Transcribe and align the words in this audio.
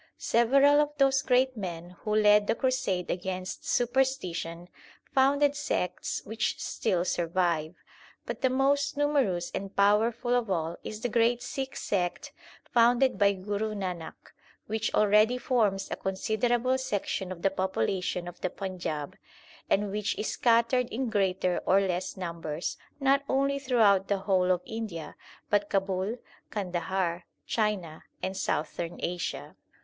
Several 0.17 0.79
of 0.79 0.97
those 0.97 1.21
great 1.21 1.55
men 1.55 1.91
who 1.99 2.15
led 2.15 2.47
the 2.47 2.55
crusade 2.55 3.11
against 3.11 3.67
superstition, 3.69 4.67
founded 5.13 5.55
sects 5.55 6.23
which 6.25 6.59
still 6.59 7.05
survive; 7.05 7.75
but 8.25 8.41
the 8.41 8.49
most 8.49 8.97
numerous 8.97 9.51
and 9.53 9.75
powerful 9.75 10.33
of 10.33 10.49
all 10.49 10.75
is 10.83 11.01
the 11.01 11.07
great 11.07 11.43
Sikh 11.43 11.75
sect 11.75 12.33
founded 12.73 13.19
by 13.19 13.33
Guru 13.33 13.75
Nanak, 13.75 14.33
which 14.65 14.91
already 14.95 15.37
forms 15.37 15.87
a 15.91 15.95
considerable 15.95 16.79
section 16.79 17.31
of 17.31 17.43
the 17.43 17.51
population 17.51 18.27
of 18.27 18.41
the 18.41 18.49
Panjab, 18.49 19.13
and 19.69 19.91
which 19.91 20.17
is 20.17 20.29
scattered 20.29 20.87
in 20.89 21.11
greater 21.11 21.61
or 21.67 21.79
less 21.79 22.17
numbers 22.17 22.75
not 22.99 23.21
only 23.29 23.59
throughout 23.59 24.07
the 24.07 24.17
whole 24.17 24.49
of 24.51 24.63
India 24.65 25.15
but 25.51 25.69
Kabul, 25.69 26.17
Kandahar, 26.49 27.27
China, 27.45 28.05
and 28.23 28.35
Southern 28.35 28.97
Asia. 28.99 29.55